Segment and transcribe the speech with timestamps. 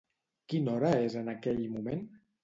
[0.53, 2.01] Quina hora és en aquell moment?